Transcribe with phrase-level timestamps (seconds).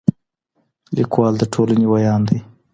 [0.97, 2.39] ليکوال د ټولنې وياند دی.